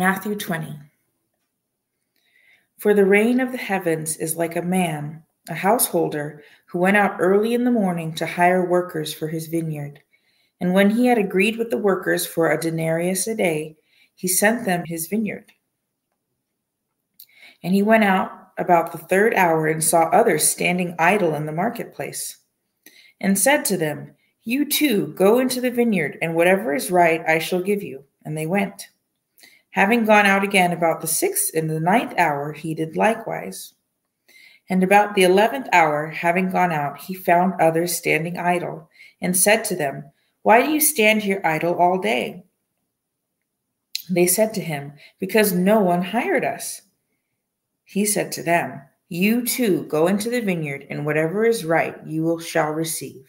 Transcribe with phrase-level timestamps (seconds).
[0.00, 0.78] Matthew 20.
[2.78, 7.20] For the reign of the heavens is like a man, a householder, who went out
[7.20, 10.00] early in the morning to hire workers for his vineyard.
[10.58, 13.76] And when he had agreed with the workers for a denarius a day,
[14.14, 15.52] he sent them his vineyard.
[17.62, 21.52] And he went out about the third hour and saw others standing idle in the
[21.52, 22.38] marketplace,
[23.20, 24.14] and said to them,
[24.44, 28.04] You too go into the vineyard, and whatever is right I shall give you.
[28.24, 28.88] And they went.
[29.72, 33.74] Having gone out again about the sixth and the ninth hour, he did likewise.
[34.68, 38.88] And about the eleventh hour, having gone out, he found others standing idle,
[39.20, 40.10] and said to them,
[40.42, 42.44] Why do you stand here idle all day?
[44.08, 46.82] They said to him, Because no one hired us.
[47.84, 52.22] He said to them, You too go into the vineyard, and whatever is right you
[52.22, 53.26] will shall receive.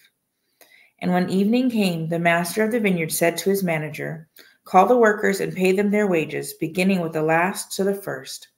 [1.00, 4.28] And when evening came, the master of the vineyard said to his manager,
[4.64, 8.50] Call the workers and pay them their wages, beginning with the last to the first.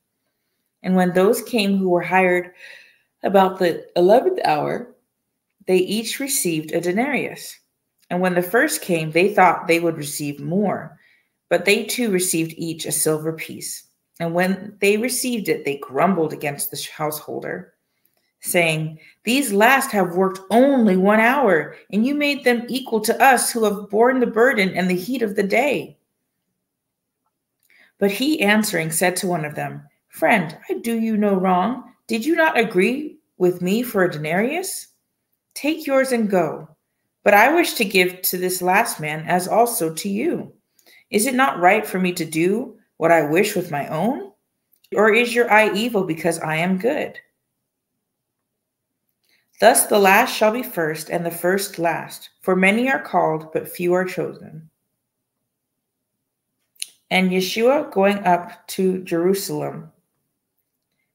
[0.83, 2.51] And when those came who were hired
[3.23, 4.95] about the eleventh hour,
[5.65, 7.57] they each received a denarius.
[8.09, 10.99] And when the first came, they thought they would receive more,
[11.49, 13.85] but they too received each a silver piece.
[14.19, 17.72] And when they received it, they grumbled against the householder,
[18.44, 23.52] saying, These last have worked only one hour, and you made them equal to us
[23.52, 25.97] who have borne the burden and the heat of the day.
[27.99, 31.94] But he answering said to one of them, Friend, I do you no wrong.
[32.08, 34.87] Did you not agree with me for a denarius?
[35.54, 36.67] Take yours and go.
[37.23, 40.52] But I wish to give to this last man as also to you.
[41.10, 44.31] Is it not right for me to do what I wish with my own?
[44.93, 47.17] Or is your eye evil because I am good?
[49.63, 52.31] Thus the last shall be first, and the first last.
[52.41, 54.69] For many are called, but few are chosen.
[57.09, 59.89] And Yeshua, going up to Jerusalem,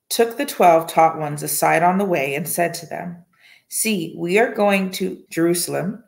[0.08, 3.22] took the twelve taught ones aside on the way and said to them,
[3.68, 6.02] See, we are going to Jerusalem,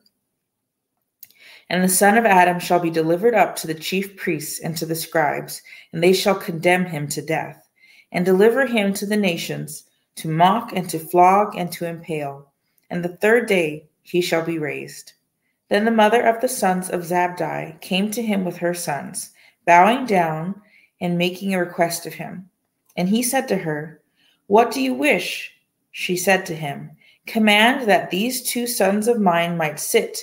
[1.69, 4.87] and the Son of Adam shall be delivered up to the chief priests and to
[4.87, 5.61] the scribes,
[5.93, 7.69] and they shall condemn him to death,
[8.13, 9.90] and deliver him to the nations,
[10.21, 12.51] to mock and to flog and to impale.
[12.89, 15.13] And the third day he shall be raised.
[15.69, 19.31] Then the mother of the sons of Zabdi came to him with her sons
[19.67, 20.61] bowing down
[21.01, 22.51] and making a request of him.
[22.97, 24.03] And he said to her,
[24.47, 25.53] What do you wish?
[25.93, 26.91] She said to him,
[27.27, 30.19] Command that these two sons of mine might sit,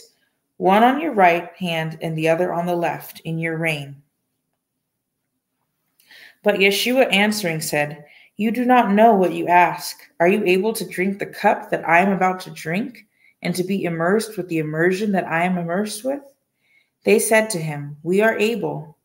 [0.57, 4.01] one on your right hand and the other on the left, in your reign.
[6.43, 8.05] But Yeshua answering said,
[8.37, 9.97] You do not know what you ask.
[10.19, 13.07] Are you able to drink the cup that I am about to drink,
[13.41, 16.21] and to be immersed with the immersion that I am immersed with?
[17.03, 18.97] They said to him, We are able.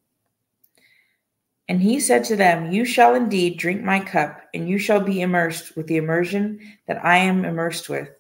[1.69, 5.23] And he said to them, You shall indeed drink my cup, and you shall be
[5.23, 8.11] immersed with the immersion that I am immersed with.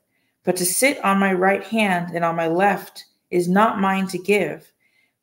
[0.45, 4.19] But to sit on my right hand and on my left is not mine to
[4.19, 4.72] give,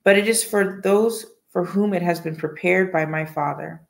[0.04, 3.82] but it is for those for whom it has been prepared by my Father.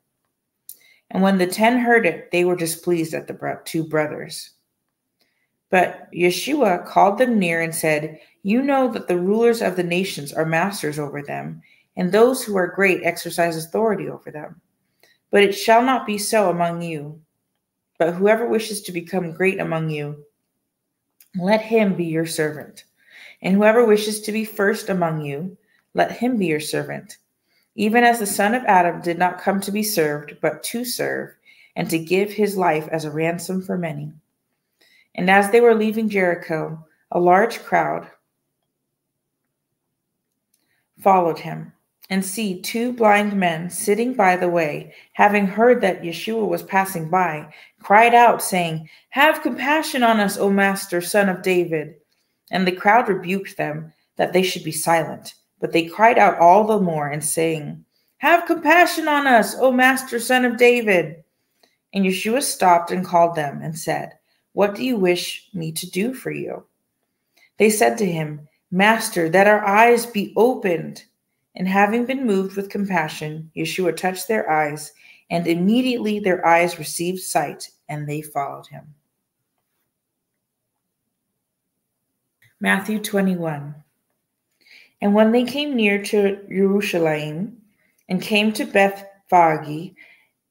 [1.10, 4.50] And when the ten heard it, they were displeased at the two brothers.
[5.70, 10.32] But Yeshua called them near and said, You know that the rulers of the nations
[10.32, 11.62] are masters over them
[11.96, 14.60] and those who are great exercise authority over them.
[15.30, 17.20] But it shall not be so among you.
[17.98, 20.24] But whoever wishes to become great among you,
[21.38, 22.84] let him be your servant.
[23.42, 25.56] And whoever wishes to be first among you,
[25.94, 27.18] let him be your servant.
[27.80, 31.30] Even as the Son of Adam did not come to be served, but to serve,
[31.74, 34.12] and to give his life as a ransom for many.
[35.14, 38.06] And as they were leaving Jericho, a large crowd
[40.98, 41.72] followed him
[42.10, 47.08] and see two blind men sitting by the way, having heard that Yeshua was passing
[47.08, 47.50] by,
[47.80, 51.94] cried out, saying, Have compassion on us, O Master, son of David.
[52.50, 55.32] And the crowd rebuked them that they should be silent.
[55.60, 57.84] But they cried out all the more, and saying,
[58.18, 61.22] Have compassion on us, O Master, son of David.
[61.92, 64.12] And Yeshua stopped and called them, and said,
[64.52, 66.64] What do you wish me to do for you?
[67.58, 71.04] They said to him, Master, that our eyes be opened.
[71.56, 74.92] And having been moved with compassion, Yeshua touched their eyes,
[75.30, 78.94] and immediately their eyes received sight, and they followed him.
[82.60, 83.74] Matthew 21.
[85.00, 87.56] And when they came near to Jerusalem
[88.08, 89.94] and came to Bethphage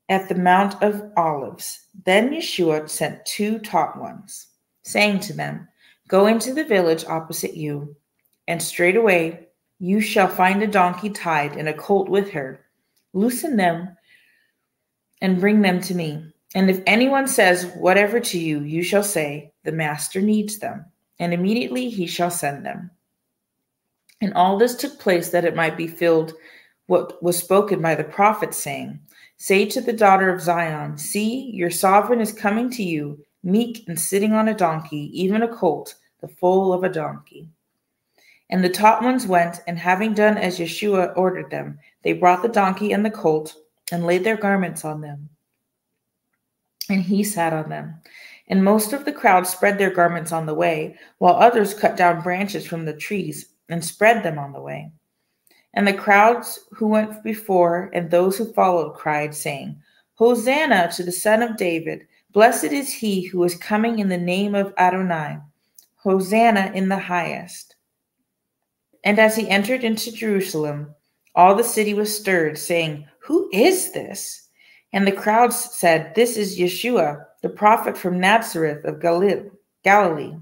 [0.10, 4.48] at the Mount of Olives, then Yeshua sent two taught ones,
[4.82, 5.68] saying to them,
[6.08, 7.96] Go into the village opposite you,
[8.48, 9.48] and straightway
[9.78, 12.66] you shall find a donkey tied and a colt with her.
[13.14, 13.96] Loosen them
[15.22, 16.34] and bring them to me.
[16.56, 20.86] And if anyone says whatever to you, you shall say, The master needs them,
[21.20, 22.90] and immediately he shall send them.
[24.22, 26.34] And all this took place that it might be filled
[26.88, 29.00] what was spoken by the prophet, saying,
[29.38, 33.98] Say to the daughter of Zion, See, your sovereign is coming to you, meek and
[33.98, 37.48] sitting on a donkey, even a colt, the foal of a donkey.
[38.50, 42.50] And the taught ones went, and having done as Yeshua ordered them, they brought the
[42.50, 43.56] donkey and the colt,
[43.92, 45.30] and laid their garments on them.
[46.90, 48.02] And he sat on them.
[48.48, 52.24] And most of the crowd spread their garments on the way, while others cut down
[52.24, 54.92] branches from the trees and spread them on the way.
[55.74, 59.82] And the crowds who went before and those who followed cried, saying,
[60.16, 62.08] Hosanna to the Son of David!
[62.32, 65.38] Blessed is he who is coming in the name of Adonai!
[65.96, 67.76] Hosanna in the highest!
[69.04, 70.94] And as he entered into Jerusalem,
[71.36, 74.50] all the city was stirred, saying, Who is this?
[74.92, 80.36] And the crowds said, This is Yeshua, the prophet from Nazareth of Galilee.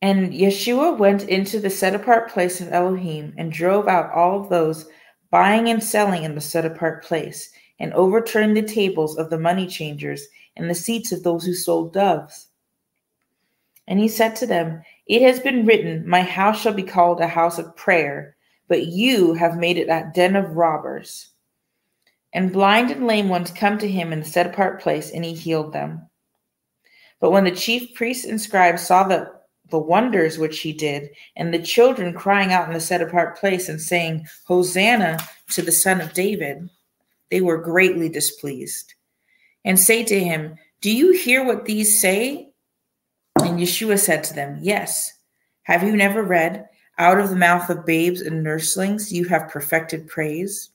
[0.00, 4.48] And Yeshua went into the set apart place of Elohim and drove out all of
[4.48, 4.88] those
[5.30, 7.50] buying and selling in the set apart place,
[7.80, 11.92] and overturned the tables of the money changers and the seats of those who sold
[11.92, 12.48] doves.
[13.86, 17.26] And he said to them, It has been written, My house shall be called a
[17.26, 18.36] house of prayer,
[18.68, 21.30] but you have made it a den of robbers.
[22.32, 25.34] And blind and lame ones come to him in the set apart place, and he
[25.34, 26.08] healed them.
[27.20, 29.37] But when the chief priests and scribes saw the
[29.70, 33.68] the wonders which he did, and the children crying out in the set apart place
[33.68, 35.18] and saying, Hosanna
[35.50, 36.68] to the Son of David,
[37.30, 38.94] they were greatly displeased.
[39.64, 42.50] And say to him, Do you hear what these say?
[43.36, 45.12] And Yeshua said to them, Yes.
[45.64, 46.66] Have you never read,
[46.98, 50.70] Out of the mouth of babes and nurslings you have perfected praise?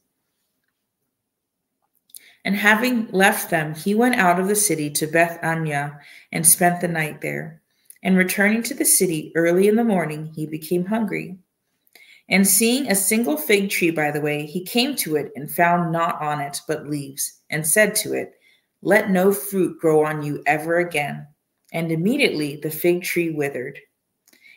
[2.45, 5.99] And having left them, he went out of the city to Bethania
[6.31, 7.62] and spent the night there.
[8.03, 11.37] And returning to the city early in the morning, he became hungry.
[12.29, 15.91] And seeing a single fig tree by the way, he came to it and found
[15.91, 18.33] not on it but leaves, and said to it,
[18.81, 21.27] Let no fruit grow on you ever again.
[21.71, 23.79] And immediately the fig tree withered.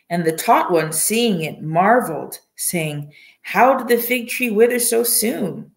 [0.09, 5.03] And the taught one, seeing it, marveled, saying, How did the fig tree wither so
[5.03, 5.71] soon?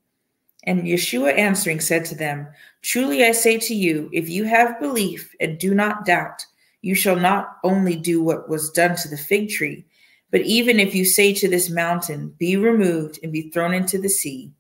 [0.65, 2.47] And Yeshua answering said to them,
[2.83, 6.45] Truly I say to you, if you have belief and do not doubt,
[6.83, 9.85] you shall not only do what was done to the fig tree,
[10.31, 14.09] but even if you say to this mountain, Be removed and be thrown into the
[14.09, 14.53] sea,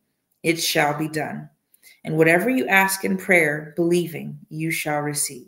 [0.43, 1.49] it shall be done.
[2.05, 5.47] And whatever you ask in prayer, believing, you shall receive.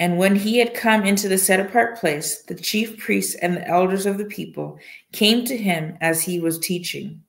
[0.00, 3.66] And when he had come into the set apart place, the chief priests and the
[3.66, 4.78] elders of the people
[5.12, 7.22] came to him as he was teaching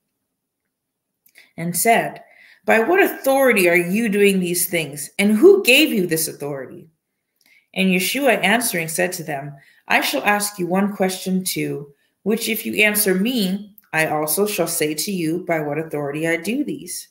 [1.56, 2.22] and said,
[2.64, 5.10] By what authority are you doing these things?
[5.18, 6.89] And who gave you this authority?
[7.74, 9.54] And Yeshua answering said to them,
[9.88, 14.68] I shall ask you one question too, which if you answer me, I also shall
[14.68, 17.08] say to you by what authority I do these.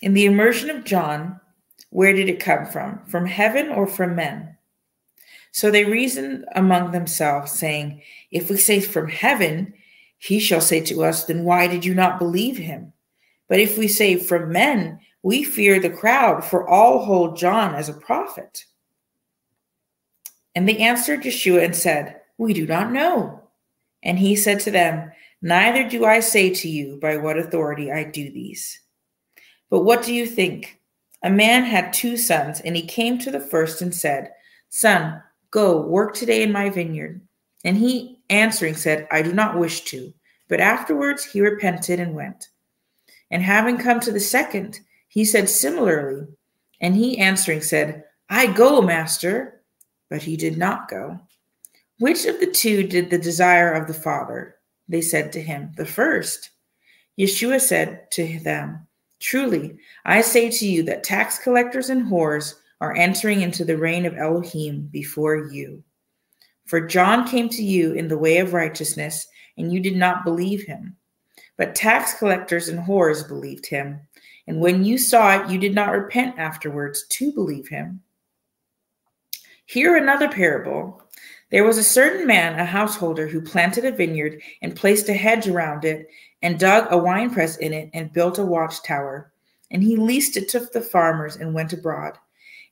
[0.00, 1.40] In the immersion of John,
[1.90, 3.04] where did it come from?
[3.06, 4.56] From heaven or from men?
[5.52, 9.74] So they reasoned among themselves, saying, If we say from heaven,
[10.18, 12.92] he shall say to us, Then why did you not believe him?
[13.48, 17.88] But if we say from men, we fear the crowd, for all hold John as
[17.88, 18.64] a prophet.
[20.54, 23.42] And they answered Yeshua and said, We do not know.
[24.02, 28.04] And he said to them, Neither do I say to you by what authority I
[28.04, 28.80] do these.
[29.70, 30.78] But what do you think?
[31.22, 34.32] A man had two sons, and he came to the first and said,
[34.68, 37.20] Son, go work today in my vineyard.
[37.64, 40.12] And he answering said, I do not wish to.
[40.48, 42.48] But afterwards he repented and went.
[43.30, 46.26] And having come to the second, he said similarly.
[46.80, 49.59] And he answering said, I go, master
[50.10, 51.18] but he did not go.
[52.00, 54.56] Which of the two did the desire of the Father?
[54.88, 56.50] They said to him, The first.
[57.18, 58.86] Yeshua said to them,
[59.20, 64.06] Truly, I say to you that tax collectors and whores are entering into the reign
[64.06, 65.84] of Elohim before you.
[66.66, 69.26] For John came to you in the way of righteousness,
[69.58, 70.96] and you did not believe him.
[71.58, 74.00] But tax collectors and whores believed him.
[74.46, 78.00] And when you saw it, you did not repent afterwards to believe him.
[79.70, 81.00] Hear another parable.
[81.52, 85.46] There was a certain man, a householder, who planted a vineyard and placed a hedge
[85.46, 86.08] around it,
[86.42, 89.32] and dug a winepress in it, and built a watchtower.
[89.70, 92.18] And he leased it to the farmers and went abroad.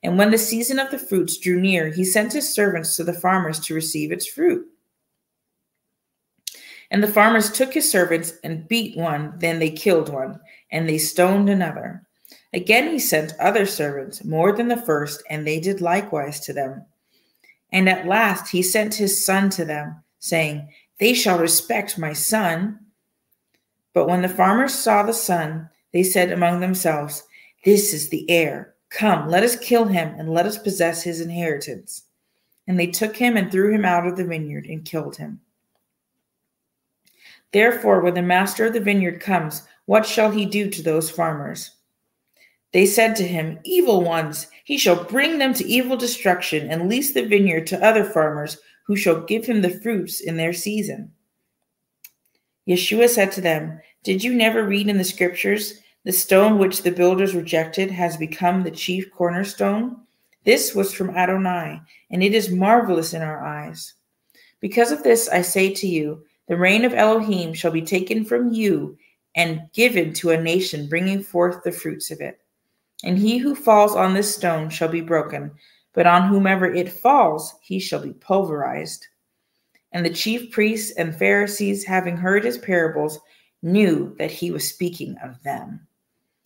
[0.03, 3.13] And when the season of the fruits drew near, he sent his servants to the
[3.13, 4.67] farmers to receive its fruit.
[6.91, 10.37] And the farmers took his servants and beat one, then they killed one,
[10.69, 12.08] and they stoned another.
[12.53, 16.85] Again he sent other servants, more than the first, and they did likewise to them.
[17.71, 20.67] And at last he sent his son to them, saying,
[20.99, 22.79] They shall respect my son.
[23.93, 27.23] But when the farmers saw the son, they said among themselves,
[27.63, 28.73] This is the heir.
[28.89, 32.03] Come, let us kill him, and let us possess his inheritance.
[32.67, 35.41] And they took him and threw him out of the vineyard and killed him.
[37.51, 41.71] Therefore, when the master of the vineyard comes, what shall he do to those farmers?
[42.71, 47.13] They said to him, Evil ones, he shall bring them to evil destruction and lease
[47.13, 51.11] the vineyard to other farmers who shall give him the fruits in their season.
[52.67, 56.91] Yeshua said to them, Did you never read in the scriptures, the stone which the
[56.91, 59.97] builders rejected has become the chief cornerstone?
[60.45, 63.95] This was from Adonai, and it is marvelous in our eyes.
[64.59, 68.51] Because of this, I say to you, the reign of Elohim shall be taken from
[68.51, 68.97] you
[69.35, 72.39] and given to a nation bringing forth the fruits of it.
[73.03, 75.51] And he who falls on this stone shall be broken,
[75.93, 79.07] but on whomever it falls, he shall be pulverized.
[79.91, 83.19] And the chief priests and Pharisees, having heard his parables,
[83.61, 85.87] knew that he was speaking of them.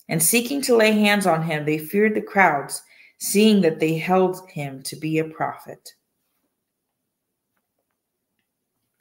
[0.08, 2.82] And seeking to lay hands on him, they feared the crowds,
[3.18, 5.94] seeing that they held him to be a prophet.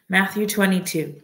[0.10, 1.22] Matthew 22.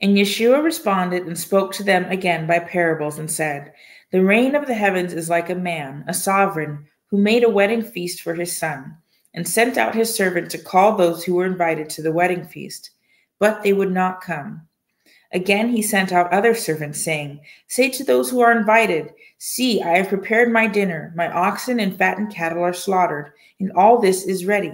[0.00, 3.72] And Yeshua responded and spoke to them again by parables and said,
[4.10, 7.82] The reign of the heavens is like a man, a sovereign, who made a wedding
[7.82, 8.96] feast for his son,
[9.34, 12.90] and sent out his servant to call those who were invited to the wedding feast.
[13.38, 14.66] But they would not come.
[15.32, 19.98] Again he sent out other servants, saying, Say to those who are invited, See, I
[19.98, 21.12] have prepared my dinner.
[21.14, 24.72] My oxen and fattened cattle are slaughtered, and all this is ready.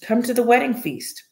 [0.00, 1.24] Come to the wedding feast.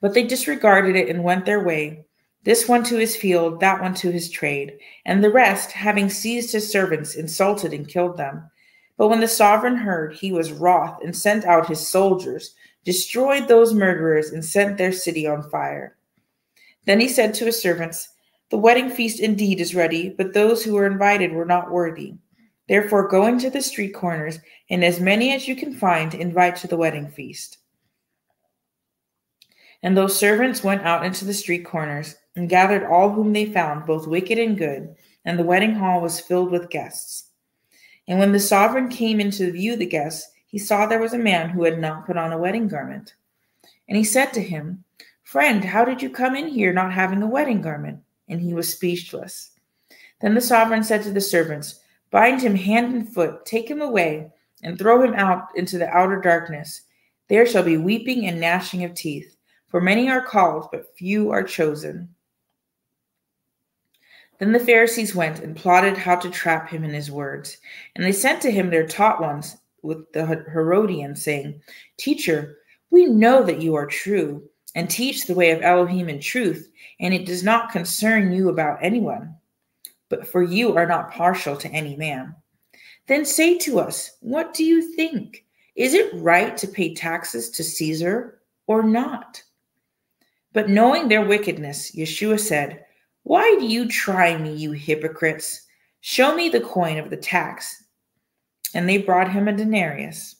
[0.00, 2.04] But they disregarded it and went their way,
[2.44, 6.52] this one to his field, that one to his trade, and the rest, having seized
[6.52, 8.50] his servants, insulted and killed them.
[8.96, 13.74] But when the sovereign heard, he was wroth and sent out his soldiers, destroyed those
[13.74, 15.96] murderers, and set their city on fire.
[16.84, 18.08] Then he said to his servants,
[18.50, 22.14] The wedding feast indeed is ready, but those who were invited were not worthy.
[22.68, 26.66] Therefore go into the street corners, and as many as you can find, invite to
[26.66, 27.58] the wedding feast.
[29.82, 33.86] And those servants went out into the street corners and gathered all whom they found,
[33.86, 37.30] both wicked and good, and the wedding hall was filled with guests.
[38.08, 41.18] And when the sovereign came in to view the guests, he saw there was a
[41.18, 43.14] man who had not put on a wedding garment.
[43.88, 44.84] And he said to him,
[45.22, 48.00] Friend, how did you come in here not having a wedding garment?
[48.28, 49.50] And he was speechless.
[50.20, 54.30] Then the sovereign said to the servants, Bind him hand and foot, take him away,
[54.62, 56.82] and throw him out into the outer darkness.
[57.28, 59.36] There shall be weeping and gnashing of teeth.
[59.72, 62.14] For many are called, but few are chosen.
[64.38, 67.56] Then the Pharisees went and plotted how to trap him in his words.
[67.96, 71.62] And they sent to him their taught ones with the Herodians, saying,
[71.96, 72.58] Teacher,
[72.90, 77.14] we know that you are true and teach the way of Elohim in truth, and
[77.14, 79.34] it does not concern you about anyone.
[80.10, 82.34] But for you are not partial to any man.
[83.06, 85.46] Then say to us, What do you think?
[85.76, 89.42] Is it right to pay taxes to Caesar or not?
[90.52, 92.84] But knowing their wickedness, Yeshua said,
[93.22, 95.66] Why do you try me, you hypocrites?
[96.00, 97.84] Show me the coin of the tax.
[98.74, 100.36] And they brought him a denarius.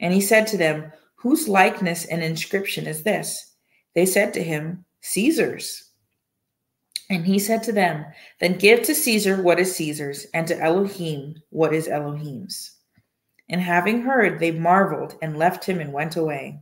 [0.00, 3.54] And he said to them, Whose likeness and inscription is this?
[3.94, 5.90] They said to him, Caesar's.
[7.08, 8.04] And he said to them,
[8.40, 12.72] Then give to Caesar what is Caesar's, and to Elohim what is Elohim's.
[13.48, 16.60] And having heard, they marveled and left him and went away.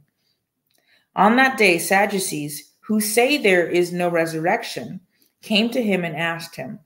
[1.17, 5.01] On that day, Sadducees, who say there is no resurrection,
[5.41, 6.79] came to him and asked him,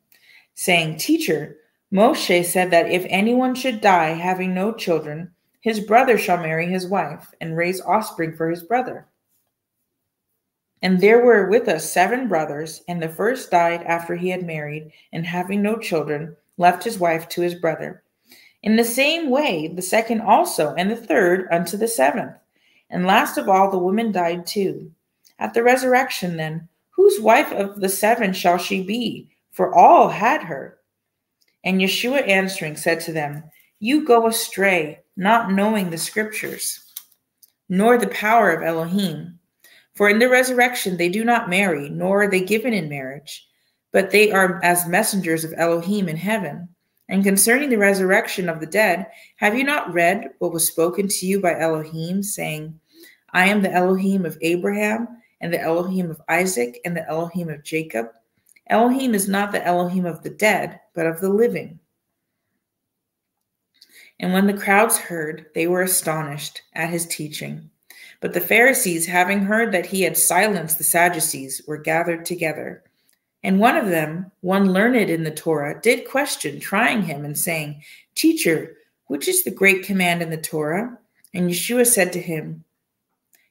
[0.54, 1.56] saying, Teacher,
[1.92, 6.86] Moshe said that if anyone should die having no children, his brother shall marry his
[6.86, 9.06] wife and raise offspring for his brother.
[10.82, 14.92] And there were with us seven brothers, and the first died after he had married,
[15.12, 18.04] and having no children, left his wife to his brother.
[18.62, 22.36] In the same way, the second also, and the third unto the seventh.
[22.88, 24.92] And last of all, the woman died too.
[25.38, 29.30] At the resurrection, then, whose wife of the seven shall she be?
[29.52, 30.78] For all had her.
[31.64, 33.44] And Yeshua answering said to them,
[33.78, 36.80] You go astray, not knowing the scriptures,
[37.68, 39.38] nor the power of Elohim.
[39.94, 43.46] For in the resurrection they do not marry, nor are they given in marriage,
[43.92, 46.68] but they are as messengers of Elohim in heaven.
[47.08, 51.26] And concerning the resurrection of the dead, have you not read what was spoken to
[51.26, 52.78] you by Elohim, saying,
[53.32, 55.08] I am the Elohim of Abraham,
[55.40, 58.08] and the Elohim of Isaac, and the Elohim of Jacob?
[58.68, 61.78] Elohim is not the Elohim of the dead, but of the living.
[64.20, 67.70] And when the crowds heard, they were astonished at his teaching.
[68.20, 72.82] But the Pharisees, having heard that he had silenced the Sadducees, were gathered together.
[73.44, 77.82] And one of them, one learned in the Torah, did question, trying him and saying,
[78.16, 78.76] Teacher,
[79.06, 80.98] which is the great command in the Torah?
[81.32, 82.64] And Yeshua said to him,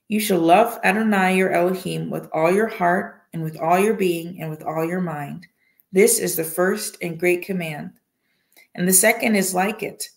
[0.07, 4.41] You shall love Adonai your Elohim with all your heart, and with all your being,
[4.41, 5.47] and with all your mind.
[5.91, 7.91] This is the first and great command.
[8.73, 10.09] And the second is like it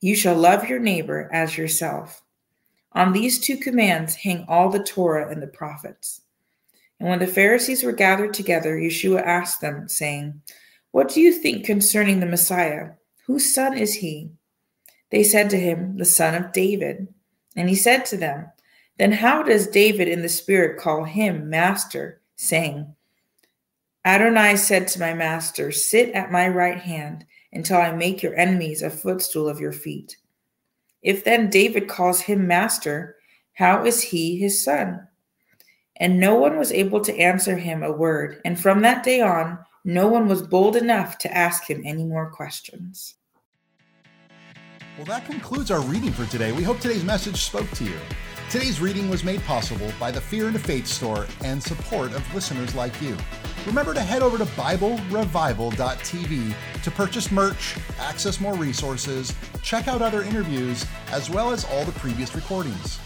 [0.00, 2.22] You shall love your neighbor as yourself.
[2.92, 6.22] On these two commands hang all the Torah and the prophets.
[7.00, 10.40] And when the Pharisees were gathered together, Yeshua asked them, saying,
[10.92, 12.90] What do you think concerning the Messiah?
[13.26, 14.30] Whose son is he?
[15.10, 17.08] They said to him, The son of David.
[17.56, 18.46] And he said to them,
[18.98, 22.94] Then how does David in the Spirit call him Master, saying,
[24.04, 28.82] Adonai said to my Master, Sit at my right hand until I make your enemies
[28.82, 30.16] a footstool of your feet.
[31.02, 33.16] If then David calls him Master,
[33.54, 35.06] how is he his son?
[35.96, 38.40] And no one was able to answer him a word.
[38.44, 42.30] And from that day on, no one was bold enough to ask him any more
[42.30, 43.14] questions.
[44.96, 46.52] Well, that concludes our reading for today.
[46.52, 47.98] We hope today's message spoke to you.
[48.48, 52.76] Today's reading was made possible by the Fear and Faith store and support of listeners
[52.76, 53.16] like you.
[53.66, 56.54] Remember to head over to BibleRevival.tv
[56.84, 61.98] to purchase merch, access more resources, check out other interviews, as well as all the
[61.98, 63.00] previous recordings.